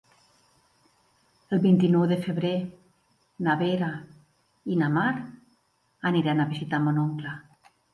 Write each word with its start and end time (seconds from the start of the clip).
El 1.57 1.61
vint-i-nou 1.65 2.07
de 2.13 2.17
febrer 2.25 2.55
na 3.49 3.57
Vera 3.63 3.93
i 4.77 4.83
na 4.83 4.93
Mar 5.01 5.09
aniran 6.13 6.41
a 6.49 6.53
visitar 6.53 6.87
mon 6.91 7.05
oncle. 7.09 7.41